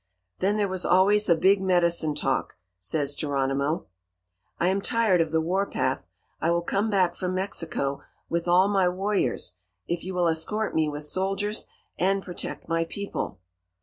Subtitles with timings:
[0.39, 2.55] Then there was always a big medicine talk.
[2.79, 3.85] Says Geronimo:
[4.59, 6.07] "'I am tired of the warpath.
[6.39, 10.89] I will come back from Mexico with all my warriors, if you will escort me
[10.89, 11.67] with soldiers
[11.99, 13.41] and protect my people.'